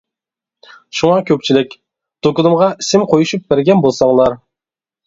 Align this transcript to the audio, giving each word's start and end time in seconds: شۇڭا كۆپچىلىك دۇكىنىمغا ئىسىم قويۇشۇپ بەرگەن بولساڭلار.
شۇڭا 0.99 1.17
كۆپچىلىك 1.27 1.77
دۇكىنىمغا 2.29 2.73
ئىسىم 2.79 3.07
قويۇشۇپ 3.13 3.47
بەرگەن 3.55 3.87
بولساڭلار. 3.87 4.41